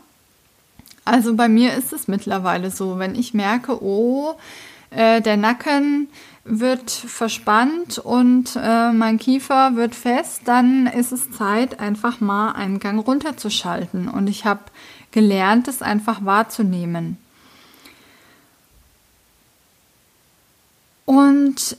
Also 1.04 1.34
bei 1.34 1.48
mir 1.48 1.74
ist 1.74 1.92
es 1.92 2.08
mittlerweile 2.08 2.70
so, 2.70 2.98
wenn 2.98 3.14
ich 3.14 3.34
merke, 3.34 3.82
oh, 3.82 4.34
äh, 4.90 5.20
der 5.20 5.36
Nacken 5.36 6.08
wird 6.44 6.90
verspannt 6.90 7.98
und 7.98 8.56
äh, 8.56 8.92
mein 8.92 9.18
Kiefer 9.18 9.76
wird 9.76 9.94
fest, 9.94 10.42
dann 10.46 10.86
ist 10.86 11.12
es 11.12 11.30
Zeit, 11.30 11.80
einfach 11.80 12.20
mal 12.20 12.52
einen 12.52 12.80
Gang 12.80 13.06
runterzuschalten. 13.06 14.08
Und 14.08 14.26
ich 14.26 14.44
habe 14.44 14.60
gelernt, 15.10 15.68
es 15.68 15.80
einfach 15.80 16.24
wahrzunehmen. 16.24 17.18
Und 21.04 21.76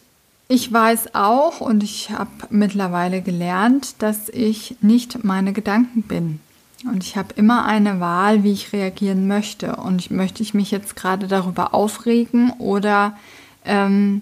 ich 0.47 0.71
weiß 0.71 1.15
auch 1.15 1.59
und 1.61 1.83
ich 1.83 2.11
habe 2.11 2.29
mittlerweile 2.49 3.21
gelernt, 3.21 3.95
dass 3.99 4.29
ich 4.29 4.75
nicht 4.81 5.23
meine 5.23 5.53
Gedanken 5.53 6.03
bin. 6.03 6.39
Und 6.83 7.03
ich 7.03 7.17
habe 7.17 7.33
immer 7.35 7.65
eine 7.65 7.99
Wahl, 7.99 8.43
wie 8.43 8.51
ich 8.51 8.71
reagieren 8.71 9.27
möchte. 9.27 9.77
Und 9.77 10.01
ich, 10.01 10.11
möchte 10.11 10.43
ich 10.43 10.53
mich 10.53 10.69
jetzt 10.69 10.95
gerade 10.95 11.27
darüber 11.27 11.73
aufregen 11.73 12.51
oder 12.59 13.17
ähm, 13.63 14.21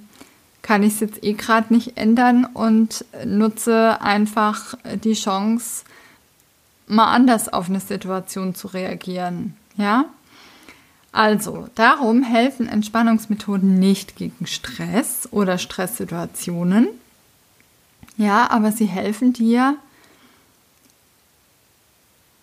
kann 0.61 0.81
ich 0.81 0.93
es 0.93 0.99
jetzt 1.01 1.23
eh 1.23 1.33
gerade 1.33 1.73
nicht 1.73 1.97
ändern 1.97 2.45
und 2.45 3.03
nutze 3.25 4.01
einfach 4.01 4.75
die 5.03 5.13
Chance, 5.13 5.83
mal 6.87 7.13
anders 7.13 7.51
auf 7.51 7.69
eine 7.69 7.81
Situation 7.81 8.55
zu 8.55 8.67
reagieren. 8.67 9.55
Ja? 9.75 10.05
Also, 11.13 11.69
darum 11.75 12.23
helfen 12.23 12.67
Entspannungsmethoden 12.67 13.77
nicht 13.77 14.15
gegen 14.15 14.47
Stress 14.47 15.29
oder 15.31 15.59
Stresssituationen. 15.59 16.87
Ja, 18.17 18.49
aber 18.49 18.71
sie 18.71 18.87
helfen 18.87 19.31
dir, 19.31 19.77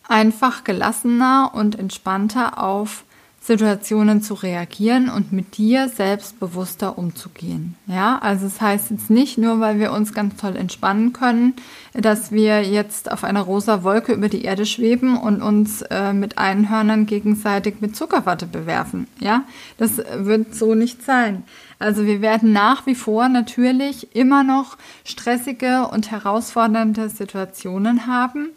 einfach 0.05 0.62
gelassener 0.62 1.50
und 1.53 1.79
entspannter 1.79 2.62
auf 2.62 3.05
Situationen 3.42 4.20
zu 4.20 4.35
reagieren 4.35 5.09
und 5.09 5.32
mit 5.32 5.56
dir 5.56 5.88
selbstbewusster 5.88 6.99
umzugehen. 6.99 7.75
Ja, 7.87 8.18
also 8.18 8.47
es 8.47 8.54
das 8.54 8.61
heißt 8.61 8.90
jetzt 8.90 9.09
nicht 9.09 9.38
nur, 9.38 9.61
weil 9.61 9.78
wir 9.78 9.92
uns 9.92 10.12
ganz 10.12 10.37
toll 10.37 10.56
entspannen 10.56 11.14
können, 11.14 11.54
dass 11.94 12.32
wir 12.32 12.62
jetzt 12.62 13.11
auf 13.11 13.25
einer 13.25 13.40
rosa 13.40 13.82
Wolke 13.82 14.12
über 14.12 14.28
die 14.28 14.44
Erde 14.44 14.66
schweben 14.66 15.16
und 15.16 15.40
uns 15.40 15.80
äh, 15.82 16.12
mit 16.12 16.37
Einhörnern 16.37 17.06
gegenseitig 17.06 17.76
mit 17.80 17.97
Zuckerwatte 17.97 18.47
bewerfen. 18.47 19.06
Ja, 19.20 19.44
das 19.78 19.97
wird 19.97 20.54
so 20.54 20.75
nicht 20.75 21.02
sein. 21.02 21.42
Also 21.78 22.04
wir 22.04 22.20
werden 22.20 22.52
nach 22.52 22.85
wie 22.85 22.94
vor 22.94 23.30
natürlich 23.30 24.14
immer 24.14 24.44
noch 24.44 24.76
stressige 25.02 25.88
und 25.90 26.11
herausfordernde 26.11 27.08
Situationen 27.08 28.06
haben 28.06 28.50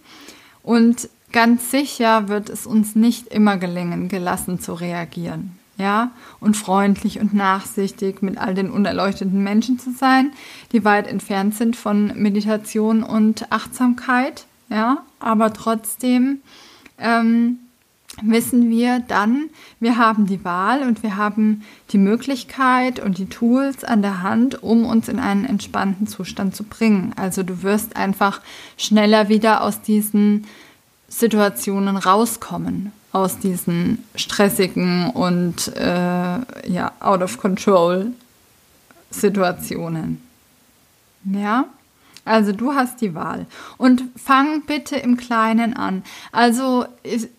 und 0.62 1.08
Ganz 1.34 1.72
sicher 1.72 2.30
wird 2.30 2.50
es 2.50 2.68
uns 2.68 2.96
nicht 2.96 3.28
immer 3.28 3.58
gelingen, 3.58 4.08
gelassen 4.08 4.60
zu 4.60 4.74
reagieren. 4.74 5.58
Ja, 5.80 6.12
und 6.40 6.56
freundlich 6.56 7.20
und 7.20 7.34
nachsichtig 7.34 8.22
mit 8.22 8.38
all 8.38 8.54
den 8.54 8.70
unerleuchteten 8.70 9.42
Menschen 9.42 9.80
zu 9.80 9.92
sein, 9.92 10.32
die 10.72 10.86
weit 10.86 11.08
entfernt 11.08 11.56
sind 11.56 11.76
von 11.76 12.14
Meditation 12.16 13.02
und 13.02 13.52
Achtsamkeit. 13.52 14.46
Ja, 14.70 15.00
aber 15.20 15.52
trotzdem 15.52 16.42
ähm, 17.00 17.58
wissen 18.22 18.70
wir 18.70 19.00
dann, 19.00 19.50
wir 19.80 19.98
haben 19.98 20.28
die 20.28 20.46
Wahl 20.46 20.84
und 20.84 21.02
wir 21.02 21.18
haben 21.18 21.64
die 21.90 21.98
Möglichkeit 21.98 23.00
und 23.00 23.18
die 23.18 23.26
Tools 23.26 23.84
an 23.84 24.04
der 24.04 24.22
Hand, 24.22 24.62
um 24.62 24.86
uns 24.86 25.08
in 25.08 25.18
einen 25.18 25.46
entspannten 25.46 26.06
Zustand 26.06 26.56
zu 26.56 26.64
bringen. 26.64 27.14
Also 27.16 27.42
du 27.42 27.64
wirst 27.64 27.96
einfach 27.96 28.42
schneller 28.78 29.30
wieder 29.30 29.64
aus 29.64 29.82
diesen 29.82 30.46
Situationen 31.18 31.98
rauskommen 31.98 32.92
aus 33.12 33.38
diesen 33.38 34.04
stressigen 34.16 35.12
und 35.12 35.68
äh, 35.76 36.40
ja 36.68 36.92
out 37.00 37.22
of 37.22 37.38
control 37.38 38.08
Situationen. 39.12 40.22
Ja, 41.24 41.66
also 42.26 42.52
du 42.52 42.74
hast 42.74 43.02
die 43.02 43.14
Wahl 43.14 43.46
und 43.78 44.04
fang 44.16 44.64
bitte 44.64 44.96
im 44.96 45.16
Kleinen 45.16 45.76
an. 45.76 46.04
Also 46.32 46.86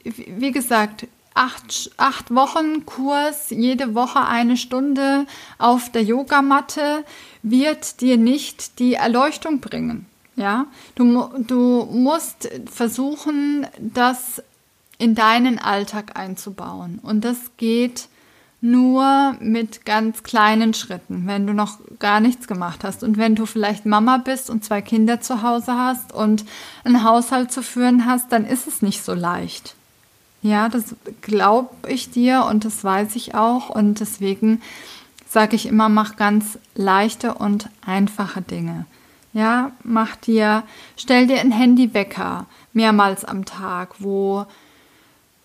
wie 0.05 0.53
gesagt, 0.53 1.09
acht, 1.35 1.91
acht 1.97 2.33
Wochen 2.33 2.87
Kurs, 2.87 3.51
jede 3.51 3.97
Woche 3.97 4.25
eine 4.25 4.57
Stunde 4.57 5.27
auf 5.59 5.91
der 5.91 6.05
Yogamatte 6.05 7.05
wird 7.43 8.01
dir 8.01 8.17
nicht 8.17 8.79
die 8.79 8.95
Erleuchtung 8.95 9.59
bringen. 9.59 10.07
Ja, 10.37 10.67
du, 10.97 11.29
du 11.47 11.89
musst 11.93 12.49
versuchen, 12.67 13.67
das 13.79 14.43
in 14.99 15.15
deinen 15.15 15.59
Alltag 15.59 16.19
einzubauen. 16.19 16.99
Und 17.03 17.25
das 17.25 17.37
geht 17.57 18.09
nur 18.61 19.37
mit 19.41 19.85
ganz 19.85 20.23
kleinen 20.23 20.73
Schritten, 20.73 21.27
wenn 21.27 21.47
du 21.47 21.53
noch 21.53 21.79
gar 21.99 22.21
nichts 22.21 22.49
gemacht 22.49 22.83
hast. 22.83 23.05
Und 23.05 23.19
wenn 23.19 23.35
du 23.35 23.45
vielleicht 23.45 23.85
Mama 23.85 24.17
bist 24.17 24.49
und 24.49 24.65
zwei 24.65 24.81
Kinder 24.81 25.21
zu 25.21 25.43
Hause 25.43 25.75
hast 25.77 26.13
und 26.13 26.45
einen 26.83 27.05
Haushalt 27.05 27.53
zu 27.53 27.63
führen 27.63 28.07
hast, 28.07 28.33
dann 28.33 28.47
ist 28.47 28.67
es 28.67 28.81
nicht 28.81 29.05
so 29.05 29.13
leicht. 29.13 29.75
Ja, 30.41 30.69
das 30.69 30.97
glaube 31.21 31.75
ich 31.89 32.11
dir 32.11 32.47
und 32.51 32.65
das 32.65 32.83
weiß 32.83 33.17
ich 33.17 33.35
auch. 33.35 33.69
Und 33.69 34.01
deswegen 34.01 34.63
sage 35.29 35.57
ich 35.57 35.67
immer, 35.67 35.91
mach 35.91 36.17
ganz 36.17 36.59
leichte 36.75 37.35
und 37.35 37.69
einfache 37.85 38.41
Dinge. 38.41 38.87
Ja, 39.35 39.73
mach 39.83 40.17
dir, 40.17 40.63
stell 40.97 41.27
dir 41.27 41.41
ein 41.41 41.51
Handywecker 41.51 42.47
mehrmals 42.73 43.25
am 43.25 43.45
Tag, 43.45 43.97
wo 43.99 44.47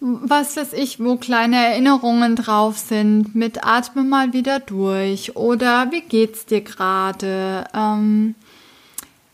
was 0.02 0.56
weiß 0.56 0.74
ich, 0.74 1.04
wo 1.04 1.18
kleine 1.18 1.58
Erinnerungen 1.58 2.38
drauf 2.38 2.78
sind, 2.78 3.36
mit 3.36 3.66
atme 3.66 4.04
mal 4.04 4.32
wieder 4.32 4.60
durch 4.60 5.36
oder 5.36 5.92
wie 5.92 6.02
geht's 6.02 6.46
dir 6.46 6.62
gerade? 6.62 7.66
Ähm, 7.74 8.36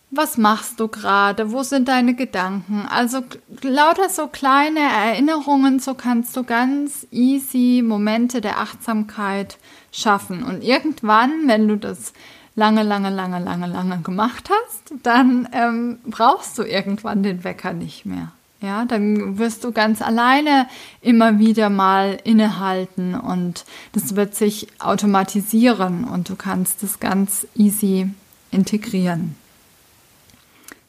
was 0.10 0.38
machst 0.38 0.80
du 0.80 0.88
gerade? 0.88 1.52
Wo 1.52 1.62
sind 1.62 1.88
deine 1.88 2.16
Gedanken? 2.16 2.88
Also 2.90 3.22
lauter 3.62 4.10
so 4.10 4.28
kleine 4.28 4.80
Erinnerungen, 4.80 5.80
so 5.80 5.94
kannst 5.94 6.36
du 6.36 6.44
ganz 6.44 7.06
easy 7.12 7.84
Momente 7.86 8.42
der 8.42 8.60
Achtsamkeit 8.60 9.58
schaffen. 9.92 10.44
Und 10.44 10.64
irgendwann, 10.64 11.48
wenn 11.48 11.68
du 11.68 11.78
das 11.78 12.14
lange, 12.56 12.84
lange, 12.84 13.10
lange, 13.10 13.40
lange, 13.40 13.68
lange 13.68 14.00
gemacht 14.00 14.50
hast, 14.50 14.94
dann 15.04 15.48
ähm, 15.52 16.00
brauchst 16.06 16.58
du 16.58 16.64
irgendwann 16.64 17.24
den 17.24 17.44
Wecker 17.44 17.74
nicht 17.74 18.06
mehr. 18.06 18.32
Ja, 18.62 18.86
dann 18.86 19.38
wirst 19.38 19.64
du 19.64 19.72
ganz 19.72 20.02
alleine 20.02 20.68
immer 21.02 21.38
wieder 21.40 21.70
mal 21.70 22.18
innehalten 22.24 23.14
und 23.14 23.66
das 23.92 24.16
wird 24.16 24.34
sich 24.34 24.68
automatisieren 24.80 26.06
und 26.06 26.30
du 26.30 26.36
kannst 26.36 26.82
es 26.82 27.00
ganz 27.00 27.46
easy 27.54 28.10
integrieren. 28.52 29.36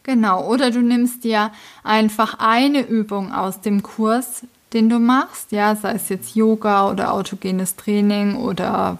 Genau, 0.05 0.47
oder 0.47 0.71
du 0.71 0.81
nimmst 0.81 1.25
dir 1.25 1.51
einfach 1.83 2.39
eine 2.39 2.87
Übung 2.87 3.33
aus 3.33 3.61
dem 3.61 3.83
Kurs, 3.83 4.45
den 4.73 4.89
du 4.89 5.01
machst, 5.01 5.51
ja, 5.51 5.75
sei 5.75 5.93
es 5.93 6.09
jetzt 6.09 6.37
Yoga 6.37 6.89
oder 6.89 7.13
autogenes 7.13 7.75
Training 7.75 8.37
oder 8.37 8.99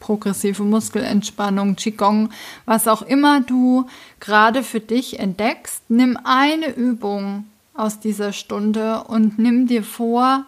progressive 0.00 0.62
Muskelentspannung, 0.62 1.76
Qigong, 1.76 2.30
was 2.64 2.88
auch 2.88 3.02
immer 3.02 3.40
du 3.40 3.86
gerade 4.20 4.62
für 4.62 4.80
dich 4.80 5.18
entdeckst, 5.18 5.82
nimm 5.88 6.18
eine 6.24 6.74
Übung 6.74 7.46
aus 7.74 8.00
dieser 8.00 8.32
Stunde 8.32 9.04
und 9.04 9.38
nimm 9.38 9.66
dir 9.66 9.82
vor, 9.82 10.44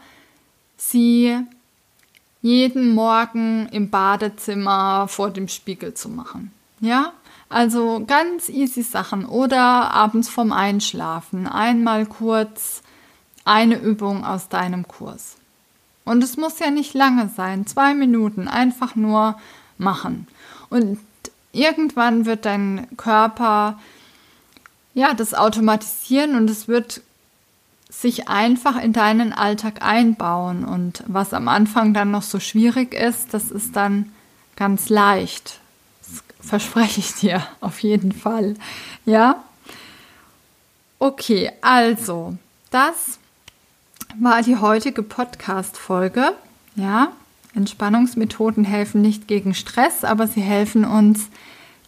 sie 0.76 1.38
jeden 2.42 2.94
Morgen 2.94 3.68
im 3.70 3.88
Badezimmer 3.88 5.08
vor 5.08 5.30
dem 5.30 5.48
Spiegel 5.48 5.94
zu 5.94 6.08
machen. 6.08 6.52
Ja? 6.80 7.12
Also 7.48 8.04
ganz 8.06 8.48
easy 8.48 8.82
Sachen 8.82 9.24
oder 9.24 9.62
abends 9.92 10.28
vorm 10.28 10.52
Einschlafen 10.52 11.46
einmal 11.46 12.04
kurz 12.04 12.82
eine 13.44 13.76
Übung 13.76 14.24
aus 14.24 14.48
deinem 14.48 14.88
Kurs. 14.88 15.36
Und 16.04 16.22
es 16.22 16.36
muss 16.36 16.58
ja 16.58 16.70
nicht 16.70 16.94
lange 16.94 17.30
sein, 17.34 17.66
zwei 17.66 17.94
Minuten, 17.94 18.48
einfach 18.48 18.94
nur 18.94 19.38
machen. 19.78 20.26
Und 20.68 20.98
irgendwann 21.52 22.26
wird 22.26 22.44
dein 22.44 22.86
Körper 22.96 23.78
ja, 24.94 25.12
das 25.12 25.34
automatisieren 25.34 26.36
und 26.36 26.48
es 26.48 26.68
wird 26.68 27.02
sich 27.90 28.28
einfach 28.28 28.80
in 28.80 28.92
deinen 28.92 29.32
Alltag 29.32 29.82
einbauen. 29.82 30.64
Und 30.64 31.02
was 31.06 31.34
am 31.34 31.48
Anfang 31.48 31.94
dann 31.94 32.10
noch 32.10 32.22
so 32.22 32.40
schwierig 32.40 32.94
ist, 32.94 33.34
das 33.34 33.50
ist 33.50 33.76
dann 33.76 34.12
ganz 34.56 34.88
leicht. 34.88 35.60
Das 36.00 36.48
verspreche 36.48 37.00
ich 37.00 37.14
dir 37.14 37.44
auf 37.60 37.80
jeden 37.80 38.12
Fall. 38.12 38.54
Ja? 39.04 39.42
Okay, 40.98 41.50
also, 41.60 42.36
das 42.70 43.18
war 44.20 44.42
die 44.42 44.56
heutige 44.56 45.02
Podcast-Folge. 45.02 46.32
Ja, 46.76 47.08
Entspannungsmethoden 47.54 48.64
helfen 48.64 49.00
nicht 49.00 49.28
gegen 49.28 49.54
Stress, 49.54 50.04
aber 50.04 50.26
sie 50.26 50.40
helfen 50.40 50.84
uns 50.84 51.28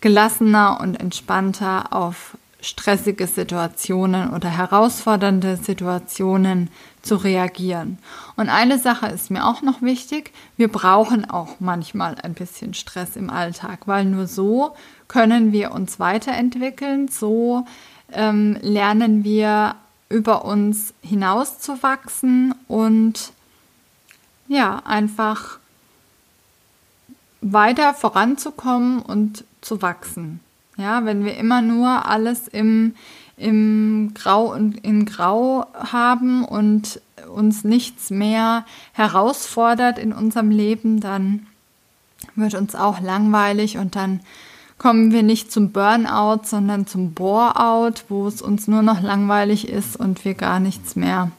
gelassener 0.00 0.78
und 0.80 1.00
entspannter 1.00 1.92
auf 1.92 2.36
stressige 2.60 3.26
Situationen 3.26 4.30
oder 4.30 4.48
herausfordernde 4.48 5.56
Situationen 5.56 6.70
zu 7.02 7.16
reagieren. 7.16 7.98
Und 8.36 8.48
eine 8.48 8.78
Sache 8.78 9.06
ist 9.06 9.30
mir 9.30 9.46
auch 9.46 9.62
noch 9.62 9.82
wichtig, 9.82 10.32
wir 10.56 10.68
brauchen 10.68 11.28
auch 11.30 11.56
manchmal 11.60 12.16
ein 12.22 12.34
bisschen 12.34 12.74
Stress 12.74 13.14
im 13.14 13.30
Alltag, 13.30 13.86
weil 13.86 14.04
nur 14.04 14.26
so 14.26 14.74
können 15.06 15.52
wir 15.52 15.72
uns 15.72 16.00
weiterentwickeln, 16.00 17.08
so 17.08 17.66
ähm, 18.12 18.56
lernen 18.62 19.22
wir 19.22 19.76
über 20.08 20.44
uns 20.44 20.94
hinauszuwachsen 21.02 22.54
und 22.68 23.32
ja, 24.48 24.82
einfach 24.84 25.58
weiter 27.40 27.94
voranzukommen 27.94 29.00
und 29.00 29.44
zu 29.60 29.82
wachsen. 29.82 30.40
Ja, 30.76 31.04
wenn 31.04 31.24
wir 31.24 31.36
immer 31.36 31.62
nur 31.62 32.06
alles 32.06 32.48
im, 32.48 32.94
im 33.36 34.12
Grau 34.14 34.52
und 34.52 34.84
in 34.84 35.06
Grau 35.06 35.66
haben 35.74 36.44
und 36.44 37.00
uns 37.34 37.64
nichts 37.64 38.10
mehr 38.10 38.64
herausfordert 38.92 39.98
in 39.98 40.12
unserem 40.12 40.50
Leben, 40.50 41.00
dann 41.00 41.46
wird 42.34 42.54
uns 42.54 42.74
auch 42.74 43.00
langweilig 43.00 43.78
und 43.78 43.96
dann 43.96 44.20
kommen 44.78 45.12
wir 45.12 45.22
nicht 45.22 45.50
zum 45.50 45.70
Burnout, 45.70 46.42
sondern 46.44 46.86
zum 46.86 47.12
Boreout, 47.12 48.02
wo 48.08 48.26
es 48.26 48.42
uns 48.42 48.68
nur 48.68 48.82
noch 48.82 49.00
langweilig 49.00 49.68
ist 49.68 49.96
und 49.96 50.24
wir 50.24 50.34
gar 50.34 50.60
nichts 50.60 50.96
mehr, 50.96 51.30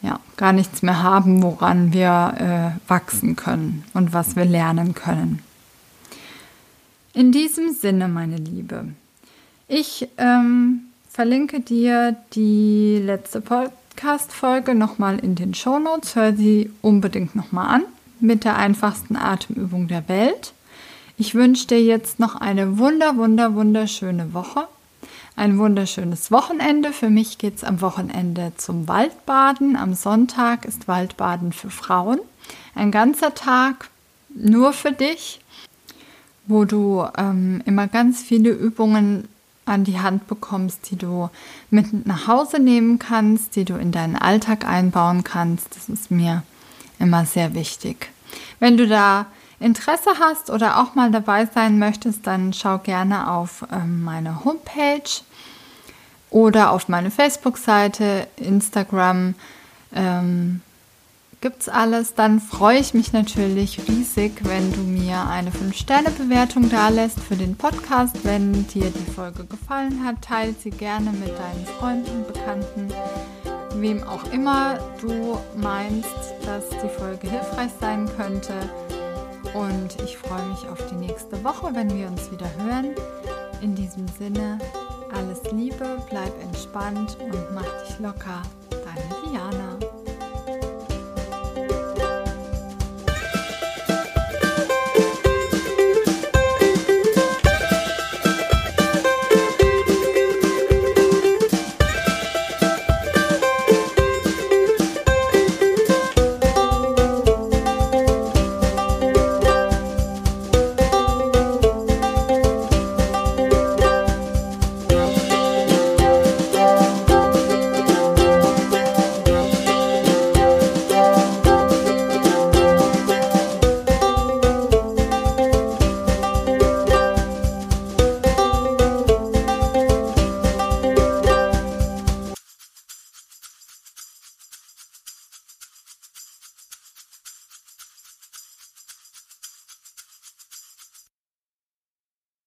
ja, 0.00 0.20
gar 0.36 0.52
nichts 0.52 0.82
mehr 0.82 1.02
haben, 1.02 1.42
woran 1.42 1.92
wir 1.92 2.78
äh, 2.78 2.90
wachsen 2.90 3.36
können 3.36 3.84
und 3.94 4.12
was 4.12 4.36
wir 4.36 4.44
lernen 4.44 4.94
können. 4.94 5.40
In 7.14 7.32
diesem 7.32 7.74
Sinne, 7.74 8.08
meine 8.08 8.36
Liebe, 8.36 8.86
ich 9.68 10.08
ähm, 10.16 10.82
verlinke 11.10 11.60
dir 11.60 12.16
die 12.34 12.98
letzte 13.04 13.40
Podcast-Folge 13.42 14.74
nochmal 14.74 15.18
in 15.18 15.34
den 15.34 15.52
Shownotes. 15.52 16.14
Hör 16.14 16.34
sie 16.34 16.70
unbedingt 16.80 17.34
nochmal 17.34 17.74
an 17.74 17.82
mit 18.18 18.44
der 18.44 18.56
einfachsten 18.56 19.16
Atemübung 19.16 19.88
der 19.88 20.08
Welt. 20.08 20.54
Ich 21.16 21.34
wünsche 21.34 21.66
dir 21.66 21.82
jetzt 21.82 22.18
noch 22.18 22.36
eine 22.36 22.78
wunder, 22.78 23.16
wunder, 23.16 23.54
wunderschöne 23.54 24.34
Woche. 24.34 24.66
Ein 25.36 25.58
wunderschönes 25.58 26.30
Wochenende. 26.30 26.92
Für 26.92 27.10
mich 27.10 27.38
geht 27.38 27.56
es 27.56 27.64
am 27.64 27.80
Wochenende 27.80 28.52
zum 28.56 28.88
Waldbaden. 28.88 29.76
Am 29.76 29.94
Sonntag 29.94 30.64
ist 30.64 30.88
Waldbaden 30.88 31.52
für 31.52 31.70
Frauen. 31.70 32.18
Ein 32.74 32.90
ganzer 32.90 33.34
Tag 33.34 33.88
nur 34.34 34.72
für 34.72 34.92
dich 34.92 35.40
wo 36.46 36.64
du 36.64 37.06
ähm, 37.16 37.62
immer 37.64 37.86
ganz 37.86 38.22
viele 38.22 38.50
Übungen 38.50 39.28
an 39.64 39.84
die 39.84 40.00
Hand 40.00 40.26
bekommst, 40.26 40.90
die 40.90 40.96
du 40.96 41.30
mit 41.70 42.06
nach 42.06 42.26
Hause 42.26 42.58
nehmen 42.58 42.98
kannst, 42.98 43.54
die 43.54 43.64
du 43.64 43.74
in 43.74 43.92
deinen 43.92 44.16
Alltag 44.16 44.66
einbauen 44.66 45.22
kannst. 45.22 45.76
Das 45.76 45.88
ist 45.88 46.10
mir 46.10 46.42
immer 46.98 47.26
sehr 47.26 47.54
wichtig. 47.54 48.10
Wenn 48.58 48.76
du 48.76 48.88
da 48.88 49.26
Interesse 49.62 50.10
hast 50.20 50.50
oder 50.50 50.80
auch 50.80 50.94
mal 50.94 51.10
dabei 51.10 51.46
sein 51.46 51.78
möchtest, 51.78 52.26
dann 52.26 52.52
schau 52.52 52.78
gerne 52.78 53.30
auf 53.30 53.64
ähm, 53.72 54.02
meine 54.02 54.44
Homepage 54.44 55.22
oder 56.30 56.72
auf 56.72 56.88
meine 56.88 57.10
Facebook-Seite, 57.10 58.26
Instagram. 58.36 59.34
Ähm, 59.94 60.60
gibt's 61.42 61.68
alles, 61.68 62.14
dann 62.14 62.40
freue 62.40 62.78
ich 62.78 62.94
mich 62.94 63.12
natürlich 63.12 63.86
riesig, 63.88 64.32
wenn 64.44 64.72
du 64.72 64.80
mir 64.80 65.28
eine 65.28 65.50
5-Sterne-Bewertung 65.50 66.70
da 66.70 66.88
lässt 66.88 67.20
für 67.20 67.36
den 67.36 67.56
Podcast. 67.56 68.16
Wenn 68.22 68.66
dir 68.68 68.90
die 68.90 69.10
Folge 69.10 69.44
gefallen 69.44 70.04
hat, 70.04 70.22
teile 70.22 70.54
sie 70.54 70.70
gerne 70.70 71.10
mit 71.10 71.30
deinen 71.30 71.66
Freunden, 71.78 72.24
Bekannten, 72.26 72.88
wem 73.74 74.02
auch 74.04 74.32
immer 74.32 74.78
du 75.00 75.38
meinst, 75.56 76.14
dass 76.46 76.68
die 76.70 77.00
Folge 77.00 77.28
hilfreich 77.28 77.72
sein 77.80 78.08
könnte. 78.16 78.54
Und 79.54 80.00
ich 80.02 80.16
freue 80.16 80.46
mich 80.46 80.66
auf 80.68 80.78
die 80.88 80.94
nächste 80.94 81.42
Woche, 81.44 81.74
wenn 81.74 81.94
wir 81.94 82.06
uns 82.06 82.30
wieder 82.30 82.48
hören. 82.58 82.94
In 83.60 83.74
diesem 83.74 84.08
Sinne, 84.08 84.58
alles 85.14 85.42
Liebe, 85.52 85.98
bleib 86.08 86.32
entspannt 86.42 87.18
und 87.20 87.54
mach 87.54 87.86
dich 87.86 87.98
locker. 87.98 88.42
Deine 88.70 89.30
Diana. 89.30 90.01